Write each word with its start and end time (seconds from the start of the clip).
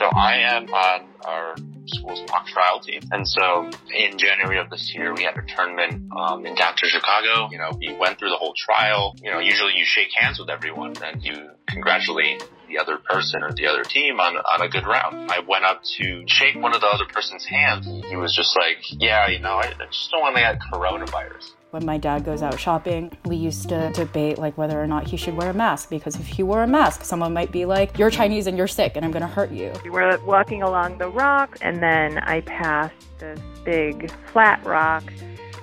So 0.00 0.06
I 0.06 0.56
am 0.56 0.64
on 0.72 1.08
our 1.26 1.54
school's 1.84 2.22
mock 2.30 2.46
trial 2.46 2.80
team. 2.80 3.02
And 3.12 3.28
so 3.28 3.68
in 3.94 4.16
January 4.16 4.58
of 4.58 4.70
this 4.70 4.94
year, 4.94 5.12
we 5.14 5.24
had 5.24 5.36
a 5.36 5.42
tournament 5.42 6.10
um, 6.16 6.46
in 6.46 6.54
downtown 6.54 6.88
Chicago. 6.88 7.50
You 7.52 7.58
know, 7.58 7.72
we 7.78 7.94
went 7.98 8.18
through 8.18 8.30
the 8.30 8.36
whole 8.36 8.54
trial. 8.56 9.14
You 9.22 9.30
know, 9.30 9.40
usually 9.40 9.74
you 9.76 9.84
shake 9.84 10.08
hands 10.16 10.38
with 10.38 10.48
everyone 10.48 10.94
and 11.04 11.22
you 11.22 11.50
congratulate 11.68 12.42
the 12.70 12.78
other 12.78 12.98
person 12.98 13.42
or 13.42 13.52
the 13.52 13.66
other 13.66 13.82
team 13.82 14.20
on, 14.20 14.36
on 14.36 14.62
a 14.62 14.68
good 14.68 14.86
round. 14.86 15.30
I 15.30 15.40
went 15.40 15.64
up 15.64 15.82
to 15.98 16.24
shake 16.26 16.56
one 16.56 16.74
of 16.74 16.80
the 16.80 16.86
other 16.86 17.04
person's 17.04 17.44
hands. 17.44 17.86
He 18.08 18.16
was 18.16 18.34
just 18.34 18.56
like, 18.56 18.78
yeah, 18.90 19.28
you 19.28 19.40
know, 19.40 19.54
I, 19.54 19.72
I 19.78 19.86
just 19.90 20.10
don't 20.10 20.20
want 20.20 20.36
to 20.36 20.40
get 20.40 20.58
coronavirus. 20.72 21.52
When 21.70 21.84
my 21.84 21.98
dad 21.98 22.24
goes 22.24 22.42
out 22.42 22.58
shopping, 22.58 23.16
we 23.24 23.36
used 23.36 23.68
to 23.68 23.92
debate 23.92 24.38
like 24.38 24.58
whether 24.58 24.80
or 24.80 24.88
not 24.88 25.06
he 25.06 25.16
should 25.16 25.36
wear 25.36 25.50
a 25.50 25.54
mask 25.54 25.88
because 25.88 26.16
if 26.16 26.26
he 26.26 26.42
wore 26.42 26.64
a 26.64 26.66
mask, 26.66 27.04
someone 27.04 27.32
might 27.32 27.52
be 27.52 27.64
like, 27.64 27.96
"You're 27.96 28.10
Chinese 28.10 28.48
and 28.48 28.58
you're 28.58 28.66
sick, 28.66 28.96
and 28.96 29.04
I'm 29.04 29.12
going 29.12 29.22
to 29.22 29.28
hurt 29.28 29.52
you." 29.52 29.72
We 29.84 29.90
were 29.90 30.18
walking 30.24 30.62
along 30.62 30.98
the 30.98 31.08
rock, 31.08 31.58
and 31.60 31.80
then 31.80 32.18
I 32.18 32.40
passed 32.40 32.94
this 33.20 33.38
big 33.64 34.10
flat 34.32 34.64
rock 34.66 35.04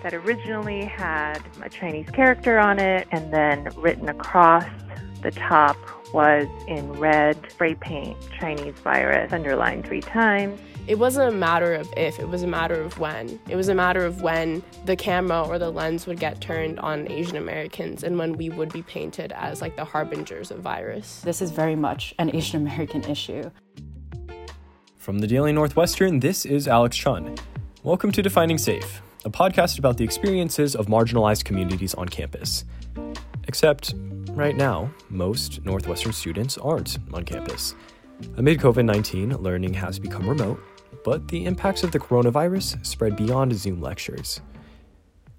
that 0.01 0.13
originally 0.13 0.85
had 0.85 1.39
a 1.61 1.67
Chinese 1.67 2.09
character 2.11 2.57
on 2.57 2.79
it, 2.79 3.05
and 3.11 3.33
then 3.33 3.67
written 3.75 4.07
across 4.07 4.63
the 5.23 5.31
top 5.31 5.75
was 6.13 6.47
in 6.67 6.91
red 6.93 7.37
spray 7.49 7.75
paint 7.75 8.17
Chinese 8.39 8.75
virus 8.75 9.31
underlined 9.31 9.85
three 9.85 10.01
times. 10.01 10.59
It 10.87 10.99
wasn't 10.99 11.33
a 11.33 11.37
matter 11.37 11.73
of 11.73 11.91
if, 11.97 12.17
it 12.17 12.29
was 12.29 12.43
a 12.43 12.47
matter 12.47 12.81
of 12.81 12.97
when. 12.97 13.39
It 13.49 13.57
was 13.57 13.67
a 13.67 13.75
matter 13.75 14.05
of 14.05 14.21
when 14.21 14.63
the 14.85 14.95
camera 14.95 15.45
or 15.45 15.59
the 15.59 15.69
lens 15.69 16.07
would 16.07 16.19
get 16.19 16.39
turned 16.39 16.79
on 16.79 17.11
Asian 17.11 17.35
Americans 17.35 18.03
and 18.03 18.17
when 18.17 18.33
we 18.33 18.49
would 18.49 18.71
be 18.71 18.83
painted 18.83 19.33
as 19.33 19.61
like 19.61 19.75
the 19.75 19.83
harbingers 19.83 20.49
of 20.49 20.59
virus. 20.59 21.19
This 21.21 21.41
is 21.41 21.51
very 21.51 21.75
much 21.75 22.15
an 22.19 22.33
Asian 22.33 22.61
American 22.61 23.03
issue. 23.03 23.51
From 24.95 25.19
the 25.19 25.27
Daily 25.27 25.51
Northwestern, 25.51 26.21
this 26.21 26.45
is 26.45 26.67
Alex 26.67 26.95
Chun. 26.95 27.35
Welcome 27.83 28.11
to 28.13 28.21
Defining 28.21 28.57
Safe, 28.57 29.01
a 29.25 29.29
podcast 29.29 29.79
about 29.79 29.97
the 29.97 30.03
experiences 30.03 30.75
of 30.75 30.87
marginalized 30.87 31.43
communities 31.43 31.93
on 31.93 32.07
campus. 32.07 32.63
Except, 33.47 33.93
right 34.37 34.55
now, 34.55 34.89
most 35.09 35.65
Northwestern 35.65 36.13
students 36.13 36.57
aren't 36.57 36.99
on 37.11 37.23
campus. 37.23 37.75
Amid 38.37 38.59
COVID 38.59 38.85
19, 38.85 39.31
learning 39.37 39.73
has 39.73 39.99
become 39.99 40.29
remote, 40.29 40.63
but 41.03 41.27
the 41.27 41.45
impacts 41.45 41.83
of 41.83 41.91
the 41.91 41.99
coronavirus 41.99 42.85
spread 42.85 43.15
beyond 43.15 43.55
Zoom 43.55 43.81
lectures. 43.81 44.41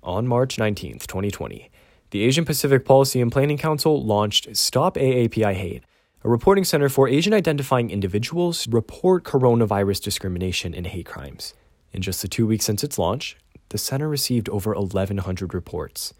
On 0.02 0.26
March 0.26 0.58
19, 0.58 0.98
2020, 0.98 1.70
the 2.10 2.22
Asian 2.22 2.44
Pacific 2.44 2.84
Policy 2.84 3.20
and 3.20 3.30
Planning 3.30 3.58
Council 3.58 4.04
launched 4.04 4.56
Stop 4.56 4.96
AAPI 4.96 5.54
Hate, 5.54 5.84
a 6.24 6.28
reporting 6.28 6.64
center 6.64 6.88
for 6.88 7.08
Asian 7.08 7.32
identifying 7.32 7.90
individuals 7.90 8.66
report 8.66 9.24
coronavirus 9.24 10.02
discrimination 10.02 10.74
and 10.74 10.86
hate 10.86 11.06
crimes. 11.06 11.54
In 11.92 12.02
just 12.02 12.22
the 12.22 12.28
two 12.28 12.46
weeks 12.46 12.64
since 12.64 12.82
its 12.82 12.98
launch, 12.98 13.36
the 13.68 13.78
center 13.78 14.08
received 14.08 14.48
over 14.48 14.74
1,100 14.74 15.54
reports, 15.54 16.14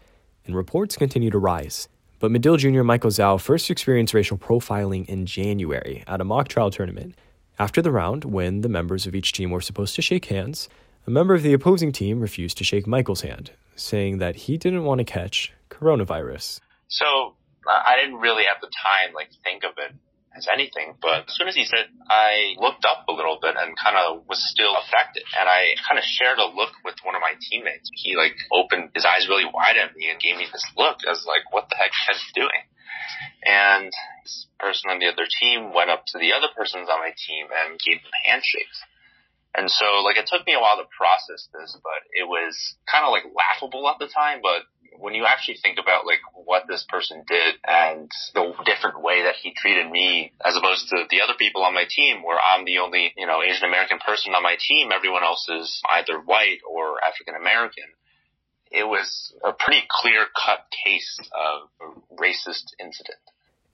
and 0.45 0.55
reports 0.55 0.95
continue 0.95 1.31
to 1.31 1.39
rise. 1.39 1.89
But 2.19 2.31
Medill 2.31 2.57
Jr. 2.57 2.83
Michael 2.83 3.11
Zhao 3.11 3.39
first 3.39 3.69
experienced 3.71 4.13
racial 4.13 4.37
profiling 4.37 5.07
in 5.07 5.25
January 5.25 6.03
at 6.05 6.19
a 6.19 6.25
mock 6.25 6.49
trial 6.49 6.69
tournament. 6.69 7.15
After 7.57 7.81
the 7.81 7.91
round, 7.91 8.25
when 8.25 8.59
the 8.61 8.69
members 8.69 9.07
of 9.07 9.15
each 9.15 9.31
team 9.31 9.51
were 9.51 9.61
supposed 9.61 9.95
to 9.95 10.01
shake 10.01 10.25
hands, 10.25 10.67
a 11.07 11.11
member 11.11 11.33
of 11.33 11.43
the 11.43 11.53
opposing 11.53 11.93
team 11.93 12.19
refused 12.19 12.57
to 12.57 12.65
shake 12.65 12.85
Michael's 12.85 13.21
hand, 13.21 13.51
saying 13.75 14.17
that 14.17 14.35
he 14.35 14.57
didn't 14.57 14.83
want 14.83 14.99
to 14.99 15.05
catch 15.05 15.53
coronavirus. 15.69 16.59
So 16.89 17.35
I 17.67 17.95
didn't 17.95 18.19
really 18.19 18.43
at 18.43 18.59
the 18.59 18.67
time 18.67 19.13
like 19.13 19.29
think 19.43 19.63
of 19.63 19.71
it 19.77 19.95
as 20.39 20.47
anything, 20.47 20.95
but 21.03 21.27
as 21.27 21.35
soon 21.35 21.51
as 21.51 21.55
he 21.59 21.67
said, 21.67 21.91
I 22.07 22.55
looked 22.55 22.87
up 22.87 23.03
a 23.11 23.13
little 23.13 23.37
bit 23.43 23.59
and 23.59 23.75
kind 23.75 23.99
of 23.99 24.23
was 24.31 24.39
still 24.39 24.73
affected. 24.79 25.27
And 25.35 25.45
I 25.51 25.75
kind 25.83 25.99
of 25.99 26.07
shared 26.07 26.39
a 26.39 26.47
look 26.47 26.71
with 26.87 26.95
one 27.03 27.13
of 27.13 27.21
my 27.21 27.35
teammates. 27.35 27.91
He 27.93 28.15
like 28.15 28.39
opened 28.49 28.95
his 28.95 29.03
eyes 29.03 29.27
really 29.27 29.45
wide 29.45 29.75
at 29.75 29.93
me 29.95 30.07
and 30.07 30.17
gave 30.17 30.39
me 30.39 30.47
this 30.47 30.65
look. 30.79 31.03
I 31.03 31.11
was 31.11 31.27
like, 31.27 31.51
what 31.51 31.67
the 31.67 31.75
heck 31.75 31.91
is 31.91 32.23
he 32.23 32.31
doing? 32.39 32.63
And 33.43 33.91
this 34.23 34.47
person 34.59 34.89
on 34.89 34.99
the 34.99 35.11
other 35.11 35.27
team 35.27 35.75
went 35.75 35.91
up 35.91 36.07
to 36.15 36.17
the 36.17 36.33
other 36.33 36.47
persons 36.55 36.87
on 36.87 37.03
my 37.03 37.11
team 37.15 37.51
and 37.51 37.79
gave 37.79 37.99
them 37.99 38.15
handshakes. 38.23 38.79
And 39.55 39.69
so 39.69 40.01
like 40.03 40.17
it 40.17 40.27
took 40.27 40.45
me 40.45 40.53
a 40.53 40.59
while 40.59 40.77
to 40.77 40.87
process 40.95 41.47
this, 41.53 41.77
but 41.83 42.01
it 42.13 42.27
was 42.27 42.75
kind 42.89 43.05
of 43.05 43.11
like 43.11 43.23
laughable 43.33 43.89
at 43.89 43.97
the 43.99 44.07
time, 44.07 44.39
but 44.41 44.63
when 44.99 45.15
you 45.15 45.25
actually 45.25 45.57
think 45.61 45.79
about 45.79 46.05
like 46.05 46.19
what 46.33 46.63
this 46.67 46.85
person 46.89 47.23
did 47.27 47.55
and 47.65 48.11
the 48.33 48.53
different 48.65 49.01
way 49.01 49.23
that 49.23 49.35
he 49.41 49.53
treated 49.55 49.89
me 49.89 50.31
as 50.45 50.55
opposed 50.55 50.89
to 50.89 51.05
the 51.09 51.21
other 51.21 51.33
people 51.37 51.63
on 51.63 51.73
my 51.73 51.85
team 51.89 52.21
where 52.23 52.37
I'm 52.37 52.65
the 52.65 52.79
only, 52.79 53.13
you 53.17 53.25
know, 53.25 53.41
Asian 53.41 53.67
American 53.67 53.99
person 53.99 54.33
on 54.33 54.43
my 54.43 54.57
team, 54.59 54.91
everyone 54.91 55.23
else 55.23 55.47
is 55.49 55.81
either 55.89 56.19
white 56.19 56.59
or 56.69 56.97
African 57.03 57.35
American. 57.35 57.85
It 58.71 58.83
was 58.83 59.33
a 59.43 59.53
pretty 59.53 59.81
clear 59.89 60.25
cut 60.35 60.67
case 60.85 61.19
of 61.33 61.69
a 61.81 62.15
racist 62.21 62.73
incident. 62.79 63.17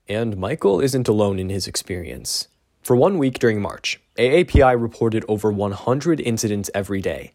And 0.08 0.36
Michael 0.36 0.80
isn't 0.80 1.08
alone 1.08 1.38
in 1.38 1.50
his 1.50 1.66
experience. 1.66 2.48
For 2.86 2.94
one 2.94 3.18
week 3.18 3.40
during 3.40 3.60
March, 3.60 4.00
AAPI 4.16 4.80
reported 4.80 5.24
over 5.26 5.50
100 5.50 6.20
incidents 6.20 6.70
every 6.72 7.00
day. 7.00 7.32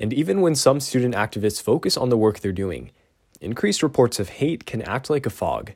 And 0.00 0.12
even 0.12 0.40
when 0.40 0.56
some 0.56 0.80
student 0.80 1.14
activists 1.14 1.62
focus 1.62 1.96
on 1.96 2.08
the 2.08 2.18
work 2.18 2.40
they're 2.40 2.50
doing, 2.50 2.90
Increased 3.40 3.84
reports 3.84 4.18
of 4.18 4.28
hate 4.28 4.66
can 4.66 4.82
act 4.82 5.08
like 5.08 5.24
a 5.24 5.30
fog, 5.30 5.74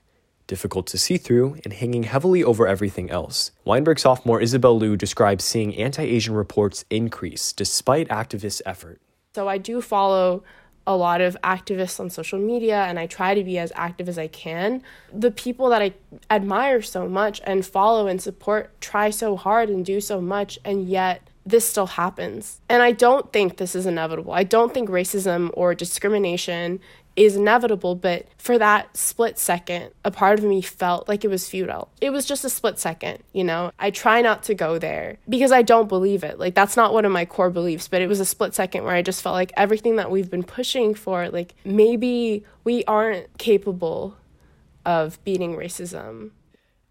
difficult 0.48 0.88
to 0.88 0.98
see 0.98 1.18
through 1.18 1.58
and 1.62 1.72
hanging 1.72 2.02
heavily 2.02 2.42
over 2.42 2.66
everything 2.66 3.08
else. 3.12 3.52
Weinberg 3.64 4.00
sophomore 4.00 4.40
Isabel 4.40 4.76
Liu 4.76 4.96
describes 4.96 5.44
seeing 5.44 5.76
anti 5.76 6.02
Asian 6.02 6.34
reports 6.34 6.84
increase 6.90 7.52
despite 7.52 8.08
activists' 8.08 8.60
effort. 8.66 9.00
So 9.36 9.46
I 9.46 9.58
do 9.58 9.80
follow 9.80 10.42
a 10.86 10.96
lot 10.96 11.20
of 11.20 11.36
activists 11.44 12.00
on 12.00 12.10
social 12.10 12.38
media 12.38 12.82
and 12.84 12.98
I 12.98 13.06
try 13.06 13.34
to 13.34 13.44
be 13.44 13.58
as 13.58 13.72
active 13.74 14.08
as 14.08 14.18
I 14.18 14.26
can. 14.26 14.82
The 15.12 15.30
people 15.30 15.68
that 15.70 15.82
I 15.82 15.94
admire 16.30 16.82
so 16.82 17.08
much 17.08 17.40
and 17.44 17.64
follow 17.64 18.06
and 18.06 18.20
support 18.20 18.80
try 18.80 19.10
so 19.10 19.36
hard 19.36 19.68
and 19.68 19.84
do 19.84 20.00
so 20.00 20.20
much, 20.20 20.58
and 20.64 20.88
yet 20.88 21.28
this 21.44 21.64
still 21.64 21.86
happens. 21.86 22.60
And 22.68 22.82
I 22.82 22.92
don't 22.92 23.32
think 23.32 23.56
this 23.56 23.74
is 23.74 23.86
inevitable. 23.86 24.32
I 24.32 24.44
don't 24.44 24.72
think 24.72 24.88
racism 24.88 25.50
or 25.54 25.74
discrimination 25.74 26.80
is 27.14 27.36
inevitable, 27.36 27.94
but 27.94 28.26
for 28.38 28.58
that 28.58 28.96
split 28.96 29.38
second, 29.38 29.90
a 30.04 30.10
part 30.10 30.38
of 30.38 30.44
me 30.44 30.62
felt 30.62 31.08
like 31.08 31.24
it 31.24 31.28
was 31.28 31.48
futile. 31.48 31.90
It 32.00 32.10
was 32.10 32.24
just 32.24 32.44
a 32.44 32.50
split 32.50 32.78
second, 32.78 33.22
you 33.32 33.44
know? 33.44 33.70
I 33.78 33.90
try 33.90 34.22
not 34.22 34.42
to 34.44 34.54
go 34.54 34.78
there 34.78 35.18
because 35.28 35.52
I 35.52 35.62
don't 35.62 35.88
believe 35.88 36.24
it. 36.24 36.38
Like, 36.38 36.54
that's 36.54 36.76
not 36.76 36.92
one 36.94 37.04
of 37.04 37.12
my 37.12 37.24
core 37.24 37.50
beliefs, 37.50 37.88
but 37.88 38.00
it 38.00 38.08
was 38.08 38.20
a 38.20 38.24
split 38.24 38.54
second 38.54 38.84
where 38.84 38.94
I 38.94 39.02
just 39.02 39.22
felt 39.22 39.34
like 39.34 39.52
everything 39.56 39.96
that 39.96 40.10
we've 40.10 40.30
been 40.30 40.42
pushing 40.42 40.94
for, 40.94 41.28
like, 41.28 41.54
maybe 41.64 42.44
we 42.64 42.84
aren't 42.84 43.36
capable 43.38 44.16
of 44.86 45.22
beating 45.24 45.54
racism. 45.54 46.30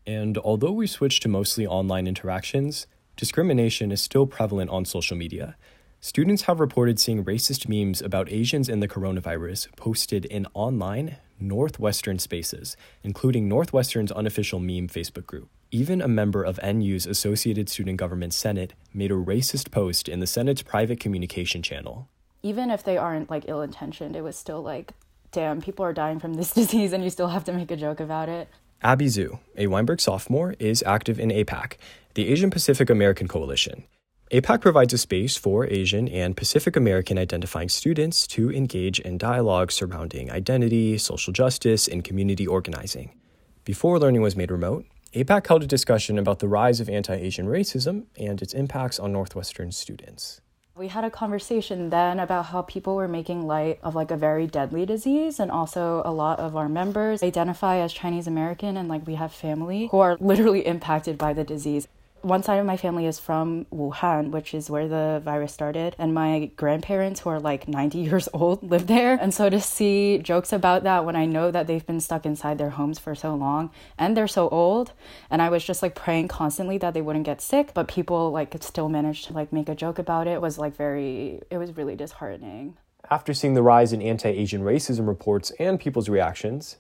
And 0.06 0.38
although 0.38 0.72
we 0.72 0.88
switched 0.88 1.24
to 1.24 1.30
mostly 1.30 1.66
online 1.66 2.08
interactions, 2.08 2.88
discrimination 3.16 3.92
is 3.92 4.02
still 4.02 4.26
prevalent 4.26 4.70
on 4.70 4.86
social 4.86 5.18
media. 5.18 5.56
Students 6.04 6.42
have 6.44 6.60
reported 6.60 7.00
seeing 7.00 7.24
racist 7.24 7.70
memes 7.70 8.02
about 8.02 8.32
Asians 8.32 8.68
and 8.68 8.82
the 8.82 8.88
coronavirus 8.88 9.68
posted 9.76 10.26
in 10.26 10.48
online 10.56 11.18
Northwestern 11.40 12.18
spaces, 12.18 12.76
including 13.04 13.48
Northwestern's 13.48 14.12
unofficial 14.12 14.60
meme 14.60 14.88
Facebook 14.88 15.28
group. 15.28 15.48
Even 15.70 16.02
a 16.02 16.08
member 16.08 16.42
of 16.42 16.60
NU's 16.64 17.06
Associated 17.06 17.70
Student 17.70 17.98
Government 17.98 18.34
Senate 18.34 18.74
made 18.96 19.12
a 19.12 19.14
racist 19.14 19.70
post 19.70 20.10
in 20.10 20.20
the 20.20 20.26
Senate's 20.26 20.64
private 20.64 21.00
communication 21.00 21.62
channel. 21.62 22.10
Even 22.42 22.72
if 22.72 22.84
they 22.84 22.98
aren't 22.98 23.30
like 23.30 23.46
ill 23.48 23.62
intentioned, 23.62 24.16
it 24.16 24.24
was 24.24 24.36
still 24.36 24.64
like, 24.64 24.94
damn, 25.32 25.62
people 25.62 25.86
are 25.86 25.94
dying 25.94 26.20
from 26.20 26.34
this 26.34 26.52
disease 26.56 26.94
and 26.94 27.04
you 27.04 27.12
still 27.12 27.28
have 27.28 27.44
to 27.44 27.54
make 27.54 27.70
a 27.70 27.78
joke 27.78 28.00
about 28.00 28.28
it. 28.28 28.50
Abby 28.82 29.06
Zhu, 29.06 29.38
a 29.56 29.68
Weinberg 29.68 30.02
sophomore, 30.02 30.56
is 30.58 30.82
active 30.82 31.20
in 31.20 31.30
APAC, 31.30 31.74
the 32.16 32.28
Asian 32.30 32.50
Pacific 32.50 32.90
American 32.90 33.28
Coalition. 33.28 33.84
APAC 34.32 34.62
provides 34.62 34.94
a 34.94 34.98
space 34.98 35.36
for 35.36 35.68
Asian 35.68 36.08
and 36.08 36.38
Pacific 36.38 36.78
American 36.78 37.18
identifying 37.18 37.68
students 37.68 38.26
to 38.28 38.50
engage 38.50 38.98
in 38.98 39.18
dialogue 39.18 39.74
surrounding 39.74 40.32
identity, 40.32 40.98
social 40.98 41.34
justice, 41.34 41.86
and 41.86 42.02
community 42.02 42.48
organizing. 42.48 43.14
Before 43.66 44.00
learning 44.00 44.22
was 44.22 44.38
made 44.38 44.50
remote, 44.50 44.86
APAC 45.14 45.48
held 45.48 45.64
a 45.64 45.68
discussion 45.68 46.18
about 46.18 46.40
the 46.40 46.48
rise 46.48 46.80
of 46.80 46.88
anti 46.88 47.14
Asian 47.14 47.46
racism 47.48 48.06
and 48.18 48.42
its 48.42 48.54
impacts 48.54 49.00
on 49.00 49.12
Northwestern 49.12 49.74
students. 49.74 50.40
We 50.78 50.88
had 50.88 51.04
a 51.04 51.12
conversation 51.12 51.90
then 51.90 52.18
about 52.18 52.46
how 52.46 52.62
people 52.62 52.96
were 52.96 53.10
making 53.10 53.46
light 53.46 53.80
of 53.84 53.96
like 53.96 54.12
a 54.12 54.16
very 54.16 54.48
deadly 54.48 54.86
disease, 54.86 55.42
and 55.42 55.52
also 55.52 56.04
a 56.06 56.14
lot 56.14 56.40
of 56.40 56.56
our 56.56 56.70
members 56.70 57.22
identify 57.22 57.80
as 57.80 57.92
Chinese 57.92 58.28
American 58.28 58.78
and 58.78 58.88
like 58.88 59.06
we 59.06 59.16
have 59.16 59.34
family 59.34 59.90
who 59.92 60.00
are 60.00 60.16
literally 60.22 60.66
impacted 60.66 61.18
by 61.18 61.34
the 61.34 61.44
disease. 61.44 61.90
One 62.22 62.44
side 62.44 62.58
of 62.58 62.66
my 62.66 62.78
family 62.78 63.06
is 63.06 63.20
from 63.20 63.66
Wuhan, 63.74 64.32
which 64.32 64.54
is 64.54 64.70
where 64.70 64.88
the 64.88 65.22
virus 65.24 65.54
started, 65.54 65.96
and 65.98 66.14
my 66.14 66.52
grandparents, 66.56 67.22
who 67.22 67.30
are 67.30 67.40
like 67.40 67.68
90 67.68 67.98
years 68.10 68.30
old, 68.34 68.64
live 68.64 68.88
there. 68.88 69.18
And 69.20 69.34
so 69.34 69.50
to 69.50 69.60
see 69.60 70.20
jokes 70.20 70.54
about 70.54 70.84
that 70.84 71.06
when 71.06 71.16
I 71.16 71.26
know 71.26 71.52
that 71.52 71.68
they've 71.68 71.86
been 71.86 72.00
stuck 72.00 72.26
inside 72.26 72.58
their 72.58 72.72
homes 72.72 73.00
for 73.00 73.16
so 73.16 73.36
long 73.36 73.72
and 73.98 74.16
they're 74.16 74.28
so 74.28 74.50
old, 74.50 74.94
and 75.30 75.42
I 75.42 75.50
was 75.50 75.64
just 75.64 75.82
like 75.82 75.96
praying 75.96 76.28
constantly 76.28 76.78
that 76.80 76.94
they 76.94 77.02
wouldn't 77.02 77.26
get 77.26 77.42
sick, 77.42 77.74
but 77.74 77.88
people 77.88 78.32
like 78.32 78.56
still 78.62 78.90
managed 78.90 79.26
to 79.28 79.34
like 79.34 79.52
make 79.52 79.70
a 79.70 79.76
joke 79.76 80.00
about 80.00 80.28
it 80.28 80.42
was 80.42 80.58
like 80.58 80.76
very, 80.76 81.42
it 81.50 81.58
was 81.58 81.76
really 81.78 81.96
disheartening. 81.96 82.78
After 83.10 83.34
seeing 83.34 83.56
the 83.56 83.64
rise 83.64 83.94
in 83.94 84.02
anti 84.02 84.30
Asian 84.30 84.62
racism 84.62 85.08
reports 85.08 85.52
and 85.60 85.80
people's 85.80 86.08
reactions, 86.08 86.78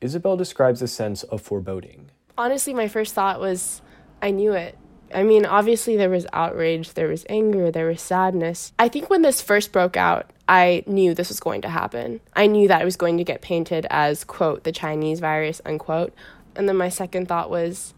Isabel 0.00 0.36
describes 0.36 0.80
a 0.80 0.88
sense 0.88 1.24
of 1.24 1.42
foreboding. 1.42 2.10
Honestly, 2.36 2.72
my 2.72 2.86
first 2.88 3.14
thought 3.14 3.40
was 3.40 3.82
I 4.20 4.30
knew 4.30 4.52
it. 4.52 4.76
I 5.14 5.22
mean, 5.22 5.46
obviously, 5.46 5.96
there 5.96 6.10
was 6.10 6.26
outrage, 6.32 6.92
there 6.92 7.08
was 7.08 7.24
anger, 7.28 7.70
there 7.70 7.86
was 7.86 8.02
sadness. 8.02 8.72
I 8.78 8.88
think 8.88 9.08
when 9.08 9.22
this 9.22 9.40
first 9.40 9.72
broke 9.72 9.96
out, 9.96 10.30
I 10.48 10.82
knew 10.86 11.14
this 11.14 11.28
was 11.28 11.40
going 11.40 11.62
to 11.62 11.68
happen. 11.68 12.20
I 12.34 12.46
knew 12.46 12.68
that 12.68 12.82
it 12.82 12.84
was 12.84 12.96
going 12.96 13.18
to 13.18 13.24
get 13.24 13.40
painted 13.40 13.86
as, 13.90 14.24
quote, 14.24 14.64
the 14.64 14.72
Chinese 14.72 15.20
virus, 15.20 15.60
unquote. 15.64 16.14
And 16.56 16.68
then 16.68 16.76
my 16.76 16.88
second 16.88 17.28
thought 17.28 17.50
was, 17.50 17.94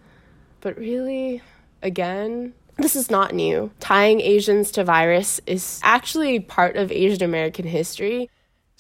but 0.61 0.77
really? 0.77 1.43
Again? 1.83 2.55
This 2.77 2.97
is 2.97 3.11
not 3.11 3.35
new. 3.35 3.73
Tying 3.81 4.21
Asians 4.21 4.71
to 4.73 4.85
virus 4.85 5.41
is 5.47 5.81
actually 5.83 6.41
part 6.41 6.77
of 6.77 6.93
Asian 6.93 7.23
American 7.23 7.67
history. 7.67 8.31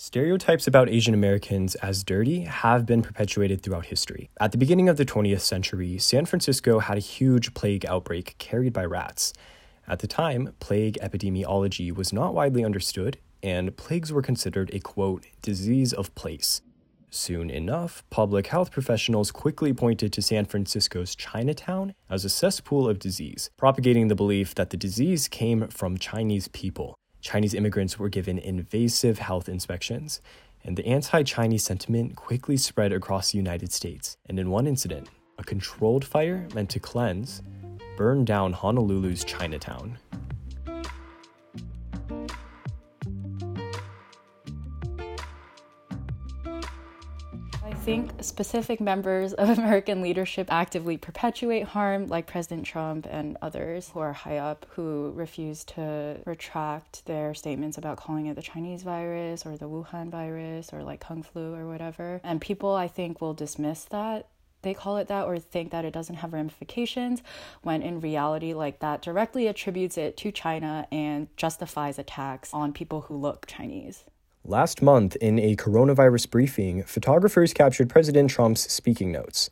Stereotypes 0.02 0.66
about 0.66 0.88
Asian 0.88 1.12
Americans 1.12 1.74
as 1.74 2.02
dirty 2.02 2.40
have 2.40 2.86
been 2.86 3.02
perpetuated 3.02 3.62
throughout 3.62 3.84
history. 3.84 4.30
At 4.40 4.50
the 4.50 4.56
beginning 4.56 4.88
of 4.88 4.96
the 4.96 5.04
20th 5.04 5.42
century, 5.42 5.98
San 5.98 6.24
Francisco 6.24 6.78
had 6.78 6.96
a 6.96 7.02
huge 7.02 7.52
plague 7.52 7.84
outbreak 7.84 8.34
carried 8.38 8.72
by 8.72 8.86
rats. 8.86 9.34
At 9.86 9.98
the 9.98 10.06
time, 10.06 10.54
plague 10.58 10.96
epidemiology 11.02 11.94
was 11.94 12.14
not 12.14 12.32
widely 12.32 12.64
understood, 12.64 13.18
and 13.42 13.76
plagues 13.76 14.10
were 14.10 14.22
considered 14.22 14.70
a 14.72 14.80
quote, 14.80 15.26
disease 15.42 15.92
of 15.92 16.14
place. 16.14 16.62
Soon 17.10 17.50
enough, 17.50 18.02
public 18.08 18.46
health 18.46 18.70
professionals 18.70 19.30
quickly 19.30 19.74
pointed 19.74 20.14
to 20.14 20.22
San 20.22 20.46
Francisco's 20.46 21.14
Chinatown 21.14 21.92
as 22.08 22.24
a 22.24 22.30
cesspool 22.30 22.88
of 22.88 22.98
disease, 22.98 23.50
propagating 23.58 24.08
the 24.08 24.14
belief 24.14 24.54
that 24.54 24.70
the 24.70 24.78
disease 24.78 25.28
came 25.28 25.68
from 25.68 25.98
Chinese 25.98 26.48
people. 26.48 26.96
Chinese 27.20 27.54
immigrants 27.54 27.98
were 27.98 28.08
given 28.08 28.38
invasive 28.38 29.18
health 29.18 29.48
inspections, 29.48 30.20
and 30.64 30.76
the 30.76 30.86
anti 30.86 31.22
Chinese 31.22 31.64
sentiment 31.64 32.16
quickly 32.16 32.56
spread 32.56 32.92
across 32.92 33.32
the 33.32 33.38
United 33.38 33.72
States. 33.72 34.16
And 34.26 34.38
in 34.38 34.50
one 34.50 34.66
incident, 34.66 35.08
a 35.38 35.44
controlled 35.44 36.04
fire 36.04 36.48
meant 36.54 36.70
to 36.70 36.80
cleanse 36.80 37.42
burned 37.96 38.26
down 38.26 38.54
Honolulu's 38.54 39.24
Chinatown. 39.24 39.98
Think 47.90 48.22
specific 48.22 48.80
members 48.80 49.32
of 49.32 49.48
American 49.58 50.00
leadership 50.00 50.46
actively 50.48 50.96
perpetuate 50.96 51.64
harm, 51.64 52.06
like 52.06 52.24
President 52.24 52.64
Trump 52.64 53.04
and 53.10 53.36
others 53.42 53.90
who 53.92 53.98
are 53.98 54.12
high 54.12 54.36
up 54.36 54.64
who 54.76 55.10
refuse 55.16 55.64
to 55.64 56.20
retract 56.24 57.04
their 57.06 57.34
statements 57.34 57.76
about 57.76 57.96
calling 57.96 58.26
it 58.26 58.36
the 58.36 58.42
Chinese 58.42 58.84
virus 58.84 59.44
or 59.44 59.56
the 59.56 59.68
Wuhan 59.68 60.08
virus 60.08 60.72
or 60.72 60.84
like 60.84 61.00
Kung 61.00 61.24
flu 61.24 61.52
or 61.52 61.66
whatever. 61.66 62.20
And 62.22 62.40
people, 62.40 62.76
I 62.76 62.86
think, 62.86 63.20
will 63.20 63.34
dismiss 63.34 63.86
that 63.86 64.28
they 64.62 64.72
call 64.72 64.96
it 64.98 65.08
that 65.08 65.24
or 65.24 65.40
think 65.40 65.72
that 65.72 65.84
it 65.84 65.92
doesn't 65.92 66.16
have 66.16 66.32
ramifications 66.32 67.22
when 67.62 67.82
in 67.82 68.00
reality 68.00 68.54
like 68.54 68.78
that 68.80 69.02
directly 69.02 69.48
attributes 69.48 69.98
it 69.98 70.16
to 70.18 70.30
China 70.30 70.86
and 70.92 71.34
justifies 71.36 71.98
attacks 71.98 72.54
on 72.54 72.72
people 72.72 73.00
who 73.00 73.16
look 73.16 73.46
Chinese. 73.48 74.04
Last 74.44 74.80
month, 74.80 75.16
in 75.16 75.38
a 75.38 75.54
coronavirus 75.54 76.30
briefing, 76.30 76.82
photographers 76.84 77.52
captured 77.52 77.90
President 77.90 78.30
Trump's 78.30 78.72
speaking 78.72 79.12
notes. 79.12 79.50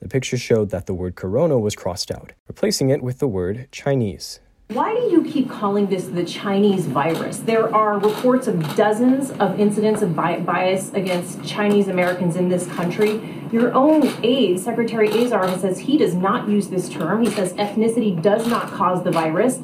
The 0.00 0.08
picture 0.08 0.36
showed 0.36 0.68
that 0.70 0.84
the 0.84 0.92
word 0.92 1.16
corona 1.16 1.58
was 1.58 1.74
crossed 1.74 2.10
out, 2.10 2.32
replacing 2.46 2.90
it 2.90 3.02
with 3.02 3.18
the 3.18 3.26
word 3.26 3.66
Chinese. 3.72 4.40
Why 4.68 4.94
do 4.94 5.00
you 5.00 5.24
keep 5.24 5.48
calling 5.48 5.86
this 5.86 6.04
the 6.04 6.24
Chinese 6.24 6.84
virus? 6.84 7.38
There 7.38 7.74
are 7.74 7.98
reports 7.98 8.46
of 8.46 8.76
dozens 8.76 9.30
of 9.30 9.58
incidents 9.58 10.02
of 10.02 10.14
bias 10.14 10.92
against 10.92 11.42
Chinese 11.42 11.88
Americans 11.88 12.36
in 12.36 12.50
this 12.50 12.66
country. 12.66 13.20
Your 13.50 13.72
own 13.72 14.12
aide, 14.22 14.60
Secretary 14.60 15.08
Azar, 15.08 15.56
says 15.58 15.78
he 15.78 15.96
does 15.96 16.14
not 16.14 16.46
use 16.46 16.68
this 16.68 16.90
term. 16.90 17.24
He 17.24 17.30
says 17.30 17.54
ethnicity 17.54 18.20
does 18.20 18.46
not 18.48 18.70
cause 18.70 19.02
the 19.02 19.12
virus. 19.12 19.56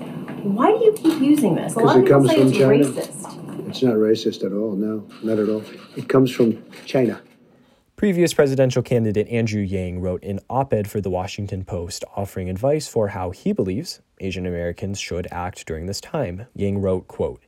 Why 0.43 0.71
do 0.71 0.83
you 0.83 0.93
keep 0.93 1.21
using 1.21 1.57
this? 1.57 1.75
A 1.75 1.81
lot 1.81 1.99
of 1.99 2.05
people 2.05 2.27
say 2.27 2.37
it's 2.37 2.53
China. 2.57 2.85
racist. 2.85 3.42
It's 3.73 3.83
not 3.83 3.95
racist 3.95 4.45
at 4.45 4.53
all. 4.53 4.77
No, 4.77 5.09
not 5.23 5.39
at 5.39 5.49
all. 5.49 5.65
It 5.97 6.07
comes 6.07 6.31
from 6.31 6.63
China. 6.85 7.23
Previous 7.97 8.35
presidential 8.35 8.83
candidate 8.83 9.27
Andrew 9.29 9.63
Yang 9.63 10.03
wrote 10.03 10.23
an 10.25 10.41
op 10.51 10.75
ed 10.75 10.91
for 10.91 11.01
the 11.01 11.09
Washington 11.09 11.65
Post 11.65 12.05
offering 12.15 12.51
advice 12.51 12.87
for 12.87 13.09
how 13.09 13.31
he 13.31 13.55
believes 13.55 14.03
Asian 14.21 14.45
Americans 14.45 15.01
should 15.01 15.27
act 15.31 15.65
during 15.65 15.87
this 15.87 16.03
time. 16.03 16.49
Yang 16.55 16.83
wrote, 16.83 17.09
quote, 17.09 17.45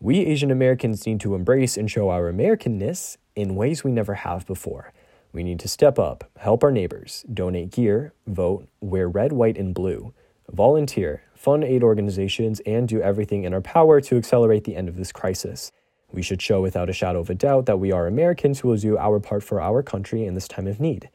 We 0.00 0.26
Asian 0.26 0.50
Americans 0.50 1.06
need 1.06 1.20
to 1.20 1.34
embrace 1.34 1.78
and 1.78 1.90
show 1.90 2.10
our 2.10 2.30
Americanness 2.30 3.16
in 3.34 3.54
ways 3.54 3.82
we 3.82 3.90
never 3.90 4.16
have 4.16 4.46
before. 4.46 4.92
We 5.32 5.42
need 5.42 5.60
to 5.60 5.68
step 5.68 5.98
up, 5.98 6.30
help 6.36 6.62
our 6.62 6.72
neighbors, 6.72 7.24
donate 7.32 7.70
gear, 7.70 8.12
vote, 8.26 8.68
wear 8.82 9.08
red, 9.08 9.32
white, 9.32 9.56
and 9.56 9.72
blue, 9.74 10.12
volunteer, 10.54 11.22
fund 11.34 11.64
aid 11.64 11.82
organizations, 11.82 12.60
and 12.60 12.88
do 12.88 13.00
everything 13.00 13.44
in 13.44 13.52
our 13.52 13.60
power 13.60 14.00
to 14.00 14.16
accelerate 14.16 14.64
the 14.64 14.76
end 14.76 14.88
of 14.88 14.96
this 14.96 15.12
crisis. 15.12 15.72
We 16.12 16.22
should 16.22 16.40
show 16.40 16.62
without 16.62 16.88
a 16.88 16.92
shadow 16.92 17.20
of 17.20 17.28
a 17.30 17.34
doubt 17.34 17.66
that 17.66 17.80
we 17.80 17.90
are 17.90 18.06
Americans 18.06 18.60
who 18.60 18.68
will 18.68 18.76
do 18.76 18.96
our 18.96 19.18
part 19.18 19.42
for 19.42 19.60
our 19.60 19.82
country 19.82 20.24
in 20.24 20.34
this 20.34 20.48
time 20.48 20.66
of 20.66 20.80
need. 20.80 21.10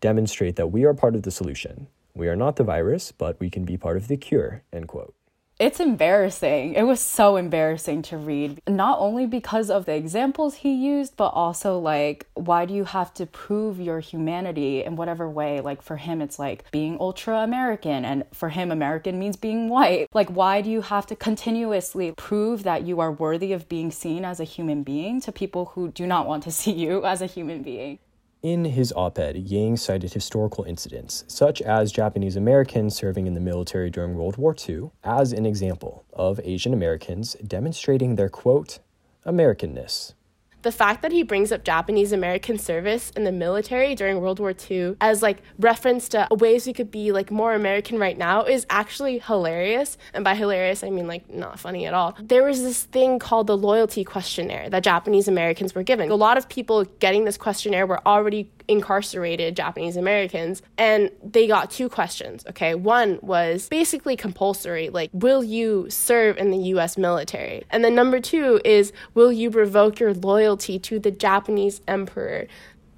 Demonstrate 0.00 0.56
that 0.56 0.68
we 0.68 0.84
are 0.84 0.94
part 0.94 1.14
of 1.14 1.22
the 1.22 1.30
solution. 1.30 1.88
We 2.14 2.28
are 2.28 2.36
not 2.36 2.56
the 2.56 2.64
virus, 2.64 3.12
but 3.12 3.38
we 3.38 3.50
can 3.50 3.64
be 3.64 3.76
part 3.76 3.96
of 3.96 4.08
the 4.08 4.16
cure. 4.16 4.62
End 4.72 4.88
quote 4.88 5.14
it's 5.58 5.80
embarrassing. 5.80 6.74
It 6.74 6.84
was 6.84 7.00
so 7.00 7.36
embarrassing 7.36 8.02
to 8.02 8.16
read, 8.16 8.62
not 8.68 9.00
only 9.00 9.26
because 9.26 9.70
of 9.70 9.86
the 9.86 9.94
examples 9.94 10.56
he 10.56 10.72
used, 10.72 11.16
but 11.16 11.30
also 11.30 11.78
like, 11.78 12.26
why 12.34 12.64
do 12.64 12.74
you 12.74 12.84
have 12.84 13.12
to 13.14 13.26
prove 13.26 13.80
your 13.80 13.98
humanity 13.98 14.84
in 14.84 14.94
whatever 14.94 15.28
way? 15.28 15.60
Like, 15.60 15.82
for 15.82 15.96
him, 15.96 16.22
it's 16.22 16.38
like 16.38 16.70
being 16.70 16.96
ultra 17.00 17.38
American, 17.38 18.04
and 18.04 18.24
for 18.32 18.50
him, 18.50 18.70
American 18.70 19.18
means 19.18 19.34
being 19.34 19.68
white. 19.68 20.06
Like, 20.14 20.30
why 20.30 20.60
do 20.60 20.70
you 20.70 20.82
have 20.82 21.06
to 21.06 21.16
continuously 21.16 22.12
prove 22.16 22.62
that 22.62 22.84
you 22.84 23.00
are 23.00 23.10
worthy 23.10 23.52
of 23.52 23.68
being 23.68 23.90
seen 23.90 24.24
as 24.24 24.38
a 24.38 24.44
human 24.44 24.84
being 24.84 25.20
to 25.22 25.32
people 25.32 25.66
who 25.74 25.90
do 25.90 26.06
not 26.06 26.26
want 26.26 26.44
to 26.44 26.50
see 26.58 26.72
you 26.72 27.04
as 27.04 27.20
a 27.20 27.26
human 27.26 27.62
being? 27.62 27.98
In 28.42 28.66
his 28.66 28.92
op 28.92 29.18
ed, 29.18 29.36
Yang 29.36 29.78
cited 29.78 30.12
historical 30.12 30.62
incidents, 30.62 31.24
such 31.26 31.60
as 31.60 31.90
Japanese 31.90 32.36
Americans 32.36 32.94
serving 32.94 33.26
in 33.26 33.34
the 33.34 33.40
military 33.40 33.90
during 33.90 34.14
World 34.14 34.36
War 34.36 34.54
II, 34.68 34.90
as 35.02 35.32
an 35.32 35.44
example 35.44 36.04
of 36.12 36.38
Asian 36.44 36.72
Americans 36.72 37.34
demonstrating 37.44 38.14
their 38.14 38.28
quote, 38.28 38.78
Americanness 39.26 40.14
the 40.62 40.72
fact 40.72 41.02
that 41.02 41.12
he 41.12 41.22
brings 41.22 41.52
up 41.52 41.64
Japanese 41.64 42.12
American 42.12 42.58
service 42.58 43.10
in 43.10 43.24
the 43.24 43.32
military 43.32 43.94
during 43.94 44.20
World 44.20 44.40
War 44.40 44.54
II 44.70 44.96
as 45.00 45.22
like 45.22 45.42
reference 45.58 46.08
to 46.10 46.26
ways 46.30 46.66
we 46.66 46.72
could 46.72 46.90
be 46.90 47.12
like 47.12 47.30
more 47.30 47.54
American 47.54 47.98
right 47.98 48.18
now 48.18 48.44
is 48.44 48.66
actually 48.70 49.18
hilarious. 49.20 49.96
And 50.12 50.24
by 50.24 50.34
hilarious, 50.34 50.82
I 50.82 50.90
mean 50.90 51.06
like 51.06 51.28
not 51.32 51.58
funny 51.58 51.86
at 51.86 51.94
all. 51.94 52.16
There 52.20 52.44
was 52.44 52.62
this 52.62 52.84
thing 52.84 53.18
called 53.18 53.46
the 53.46 53.56
loyalty 53.56 54.04
questionnaire 54.04 54.68
that 54.70 54.82
Japanese 54.82 55.28
Americans 55.28 55.74
were 55.74 55.82
given. 55.82 56.10
A 56.10 56.14
lot 56.14 56.38
of 56.38 56.48
people 56.48 56.84
getting 56.98 57.24
this 57.24 57.36
questionnaire 57.36 57.86
were 57.86 58.06
already 58.06 58.50
incarcerated 58.68 59.56
Japanese 59.56 59.96
Americans, 59.96 60.62
and 60.76 61.10
they 61.24 61.46
got 61.46 61.70
two 61.70 61.88
questions. 61.88 62.44
Okay, 62.48 62.74
one 62.74 63.18
was 63.22 63.68
basically 63.68 64.16
compulsory, 64.16 64.90
like, 64.90 65.10
will 65.12 65.42
you 65.42 65.86
serve 65.88 66.36
in 66.36 66.50
the 66.50 66.58
US 66.74 66.96
military? 66.96 67.64
And 67.70 67.82
then 67.82 67.94
number 67.94 68.20
two 68.20 68.60
is, 68.64 68.92
will 69.14 69.32
you 69.32 69.50
revoke 69.50 69.98
your 69.98 70.14
loyalty 70.14 70.78
to 70.80 70.98
the 70.98 71.10
Japanese 71.10 71.80
emperor? 71.88 72.46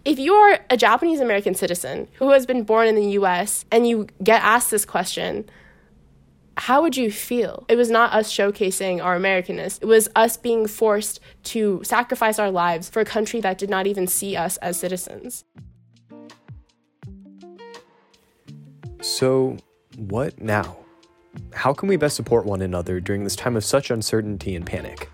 If 0.05 0.19
you're 0.19 0.59
a 0.71 0.77
Japanese 0.77 1.21
American 1.21 1.55
citizen 1.55 2.09
who 2.15 2.31
has 2.31 2.47
been 2.47 2.65
born 2.65 2.89
in 2.89 2.95
the 2.95 3.11
US 3.13 3.65
and 3.71 3.87
you 3.87 4.09
get 4.23 4.43
asked 4.43 4.71
this 4.71 4.85
question, 4.85 5.49
how 6.61 6.83
would 6.83 6.95
you 6.95 7.11
feel? 7.11 7.65
It 7.71 7.77
was 7.77 7.91
not 7.91 8.13
us 8.13 8.31
showcasing 8.31 9.03
our 9.03 9.19
Americanness. 9.19 9.79
It 9.81 9.87
was 9.87 10.11
us 10.15 10.37
being 10.37 10.67
forced 10.67 11.19
to 11.45 11.81
sacrifice 11.85 12.39
our 12.39 12.51
lives 12.51 12.91
for 12.91 13.01
a 13.01 13.05
country 13.07 13.41
that 13.41 13.57
did 13.57 13.71
not 13.71 13.87
even 13.87 14.07
see 14.07 14.37
us 14.37 14.59
as 14.59 14.79
citizens. 14.79 15.47
So, 19.01 19.57
what 19.97 20.39
now? 20.39 20.77
How 21.55 21.73
can 21.73 21.89
we 21.89 21.97
best 21.97 22.15
support 22.15 22.45
one 22.45 22.61
another 22.61 23.01
during 23.01 23.25
this 23.25 23.37
time 23.37 23.57
of 23.57 23.65
such 23.65 23.91
uncertainty 23.91 24.55
and 24.55 24.67
panic? 24.67 25.09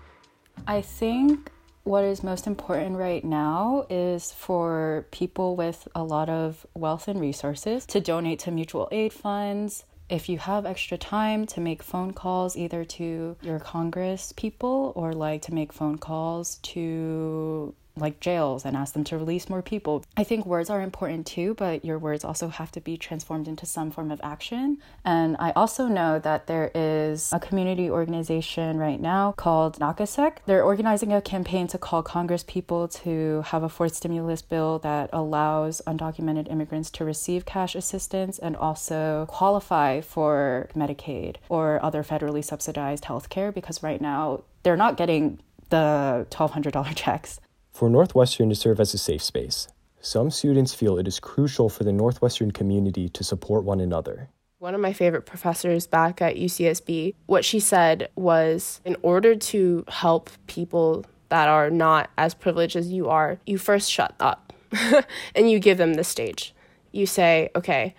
I 0.67 0.81
think 0.81 1.49
what 1.85 2.03
is 2.03 2.23
most 2.23 2.45
important 2.45 2.97
right 2.97 3.23
now 3.23 3.85
is 3.89 4.33
for 4.33 5.07
people 5.11 5.55
with 5.55 5.87
a 5.95 6.03
lot 6.03 6.27
of 6.27 6.67
wealth 6.73 7.07
and 7.07 7.21
resources 7.21 7.85
to 7.85 8.01
donate 8.01 8.39
to 8.39 8.51
mutual 8.51 8.89
aid 8.91 9.13
funds, 9.13 9.85
if 10.09 10.29
you 10.29 10.37
have 10.37 10.65
extra 10.65 10.97
time 10.97 11.45
to 11.45 11.59
make 11.59 11.83
phone 11.83 12.13
calls 12.13 12.55
either 12.55 12.85
to 12.85 13.35
your 13.41 13.59
Congress 13.59 14.33
people 14.35 14.93
or 14.95 15.13
like 15.13 15.41
to 15.43 15.53
make 15.53 15.73
phone 15.73 15.97
calls 15.97 16.55
to 16.57 17.73
like 17.99 18.19
jails 18.19 18.65
and 18.65 18.75
ask 18.75 18.93
them 18.93 19.03
to 19.05 19.17
release 19.17 19.49
more 19.49 19.61
people. 19.61 20.03
I 20.15 20.23
think 20.23 20.45
words 20.45 20.69
are 20.69 20.81
important 20.81 21.25
too, 21.25 21.53
but 21.55 21.83
your 21.83 21.99
words 21.99 22.23
also 22.23 22.49
have 22.49 22.71
to 22.73 22.81
be 22.81 22.97
transformed 22.97 23.47
into 23.47 23.65
some 23.65 23.91
form 23.91 24.11
of 24.11 24.19
action. 24.23 24.77
And 25.03 25.35
I 25.39 25.51
also 25.51 25.87
know 25.87 26.19
that 26.19 26.47
there 26.47 26.71
is 26.73 27.31
a 27.33 27.39
community 27.39 27.89
organization 27.89 28.77
right 28.77 28.99
now 28.99 29.33
called 29.33 29.79
NAKASEC. 29.79 30.37
They're 30.45 30.63
organizing 30.63 31.13
a 31.13 31.21
campaign 31.21 31.67
to 31.67 31.77
call 31.77 32.03
Congress 32.03 32.43
people 32.47 32.87
to 32.87 33.43
have 33.47 33.63
a 33.63 33.69
fourth 33.69 33.95
stimulus 33.95 34.41
bill 34.41 34.79
that 34.79 35.09
allows 35.13 35.81
undocumented 35.87 36.51
immigrants 36.51 36.89
to 36.91 37.05
receive 37.05 37.45
cash 37.45 37.75
assistance 37.75 38.39
and 38.39 38.55
also 38.55 39.25
qualify 39.29 40.01
for 40.01 40.69
Medicaid 40.75 41.37
or 41.49 41.83
other 41.83 42.03
federally 42.03 42.43
subsidized 42.43 43.05
health 43.05 43.29
care 43.29 43.51
because 43.51 43.83
right 43.83 44.01
now 44.01 44.43
they're 44.63 44.77
not 44.77 44.97
getting 44.97 45.39
the 45.69 46.27
$1,200 46.29 46.91
checks. 46.95 47.39
For 47.77 47.91
Northwestern 47.91 48.49
to 48.49 48.55
serve 48.55 48.79
as 48.79 48.95
a 48.95 48.97
safe 48.97 49.21
space, 49.21 49.67
some 50.01 50.31
students 50.31 50.73
feel 50.73 50.97
it 50.97 51.07
is 51.07 51.19
crucial 51.19 51.69
for 51.69 51.83
the 51.83 51.93
Northwestern 51.93 52.49
community 52.49 53.07
to 53.09 53.23
support 53.23 53.65
one 53.65 53.79
another. 53.79 54.29
One 54.57 54.73
of 54.73 54.81
my 54.81 54.93
favorite 54.93 55.27
professors 55.27 55.85
back 55.85 56.19
at 56.19 56.37
UCSB, 56.37 57.13
what 57.27 57.45
she 57.45 57.59
said 57.59 58.09
was 58.15 58.81
in 58.83 58.97
order 59.03 59.35
to 59.35 59.85
help 59.89 60.31
people 60.47 61.05
that 61.29 61.49
are 61.49 61.69
not 61.69 62.09
as 62.17 62.33
privileged 62.33 62.75
as 62.75 62.91
you 62.91 63.09
are, 63.09 63.37
you 63.45 63.59
first 63.59 63.91
shut 63.91 64.15
up 64.19 64.53
and 65.35 65.51
you 65.51 65.59
give 65.59 65.77
them 65.77 65.93
the 65.93 66.03
stage. 66.03 66.55
You 66.91 67.05
say, 67.05 67.51
okay, 67.55 67.93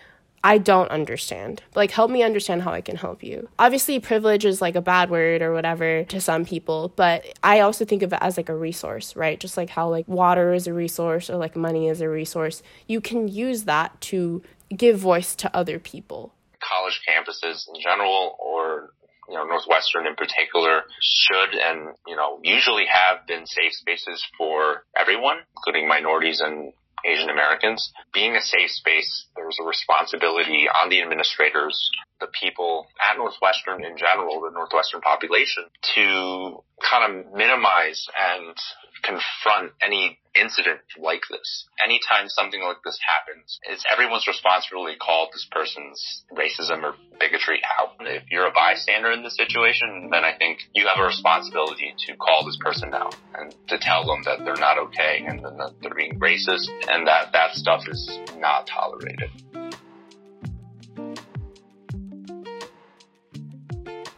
I 0.44 0.58
don't 0.58 0.90
understand. 0.90 1.62
Like, 1.74 1.90
help 1.90 2.10
me 2.10 2.22
understand 2.22 2.62
how 2.62 2.72
I 2.72 2.80
can 2.80 2.96
help 2.96 3.22
you. 3.22 3.48
Obviously, 3.58 3.98
privilege 4.00 4.44
is 4.44 4.60
like 4.60 4.76
a 4.76 4.80
bad 4.80 5.10
word 5.10 5.42
or 5.42 5.52
whatever 5.52 6.04
to 6.04 6.20
some 6.20 6.44
people, 6.44 6.92
but 6.96 7.24
I 7.42 7.60
also 7.60 7.84
think 7.84 8.02
of 8.02 8.12
it 8.12 8.18
as 8.20 8.36
like 8.36 8.48
a 8.48 8.56
resource, 8.56 9.16
right? 9.16 9.38
Just 9.38 9.56
like 9.56 9.70
how 9.70 9.88
like 9.88 10.06
water 10.08 10.54
is 10.54 10.66
a 10.66 10.72
resource 10.72 11.28
or 11.28 11.36
like 11.36 11.56
money 11.56 11.88
is 11.88 12.00
a 12.00 12.08
resource. 12.08 12.62
You 12.86 13.00
can 13.00 13.28
use 13.28 13.64
that 13.64 14.00
to 14.02 14.42
give 14.74 14.98
voice 14.98 15.34
to 15.36 15.56
other 15.56 15.78
people. 15.78 16.32
College 16.60 17.00
campuses 17.08 17.68
in 17.74 17.80
general 17.80 18.36
or 18.38 18.90
you 19.28 19.34
know, 19.34 19.44
Northwestern 19.44 20.06
in 20.06 20.14
particular 20.14 20.84
should 21.00 21.54
and, 21.54 21.94
you 22.06 22.16
know, 22.16 22.40
usually 22.42 22.86
have 22.86 23.26
been 23.26 23.46
safe 23.46 23.74
spaces 23.74 24.24
for 24.38 24.84
everyone, 24.96 25.36
including 25.54 25.86
minorities 25.86 26.40
and 26.40 26.72
Asian 27.08 27.30
Americans. 27.30 27.92
Being 28.12 28.36
a 28.36 28.40
safe 28.40 28.70
space, 28.70 29.26
there's 29.36 29.56
a 29.60 29.66
responsibility 29.66 30.68
on 30.68 30.88
the 30.88 31.00
administrators, 31.00 31.90
the 32.20 32.28
people 32.40 32.86
at 33.00 33.16
Northwestern 33.16 33.84
in 33.84 33.96
general, 33.96 34.40
the 34.40 34.50
Northwestern 34.52 35.00
population, 35.00 35.64
to 35.94 36.62
kind 36.82 37.02
of 37.08 37.32
minimize 37.32 38.06
and 38.12 38.56
confront 39.02 39.72
any 39.82 40.18
incident 40.40 40.80
like 40.98 41.22
this. 41.30 41.66
Anytime 41.82 42.28
something 42.28 42.62
like 42.62 42.78
this 42.84 42.98
happens, 43.02 43.58
it's 43.64 43.84
everyone's 43.92 44.26
responsibility 44.26 44.94
to 44.94 44.98
call 44.98 45.28
this 45.32 45.46
person's 45.50 46.24
racism 46.32 46.82
or 46.82 46.94
bigotry 47.18 47.60
out. 47.78 47.94
If 48.00 48.24
you're 48.30 48.46
a 48.46 48.52
bystander 48.52 49.10
in 49.12 49.22
the 49.22 49.30
situation, 49.30 50.10
then 50.10 50.24
I 50.24 50.36
think 50.36 50.58
you 50.74 50.86
have 50.86 50.98
a 51.02 51.06
responsibility 51.06 51.94
to 52.06 52.16
call 52.16 52.44
this 52.46 52.58
person 52.60 52.94
out 52.94 53.16
and 53.34 53.54
to 53.68 53.78
tell 53.78 54.06
them 54.06 54.22
that 54.24 54.44
they're 54.44 54.56
not 54.56 54.78
okay 54.88 55.24
and 55.26 55.42
that 55.42 55.74
they're 55.82 55.94
being 55.94 56.18
racist 56.18 56.68
and 56.88 57.06
that 57.06 57.32
that 57.32 57.54
stuff 57.54 57.82
is 57.88 58.18
not 58.38 58.66
tolerated. 58.66 59.30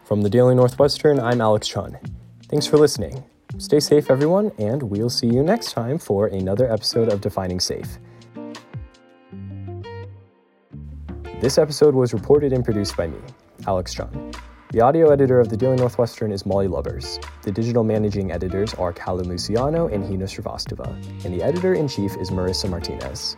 From 0.04 0.22
the 0.22 0.30
Daily 0.30 0.56
Northwestern, 0.56 1.20
I'm 1.20 1.40
Alex 1.40 1.68
Chun. 1.68 1.96
Thanks 2.48 2.66
for 2.66 2.78
listening. 2.78 3.22
Stay 3.60 3.78
safe, 3.78 4.10
everyone, 4.10 4.50
and 4.58 4.82
we'll 4.82 5.10
see 5.10 5.26
you 5.26 5.42
next 5.42 5.72
time 5.72 5.98
for 5.98 6.28
another 6.28 6.72
episode 6.72 7.12
of 7.12 7.20
Defining 7.20 7.60
Safe. 7.60 7.98
This 11.42 11.58
episode 11.58 11.94
was 11.94 12.14
reported 12.14 12.54
and 12.54 12.64
produced 12.64 12.96
by 12.96 13.08
me, 13.08 13.18
Alex 13.66 13.92
Chun. 13.92 14.32
The 14.70 14.80
audio 14.80 15.10
editor 15.10 15.40
of 15.40 15.50
the 15.50 15.58
Daily 15.58 15.76
Northwestern 15.76 16.32
is 16.32 16.46
Molly 16.46 16.68
Lubbers. 16.68 17.18
The 17.42 17.52
digital 17.52 17.84
managing 17.84 18.32
editors 18.32 18.72
are 18.72 18.94
Callan 18.94 19.28
Luciano 19.28 19.88
and 19.88 20.02
Hina 20.04 20.24
Srivastava, 20.24 20.94
and 21.26 21.38
the 21.38 21.42
editor 21.42 21.74
in 21.74 21.86
chief 21.86 22.16
is 22.16 22.30
Marissa 22.30 22.70
Martinez. 22.70 23.36